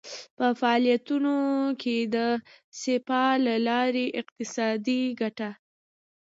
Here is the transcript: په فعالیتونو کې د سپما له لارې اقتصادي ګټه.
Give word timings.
په 0.37 0.45
فعالیتونو 0.59 1.35
کې 1.81 1.97
د 2.15 2.17
سپما 2.81 3.27
له 3.45 3.55
لارې 3.67 4.05
اقتصادي 4.21 5.01
ګټه. 5.19 5.49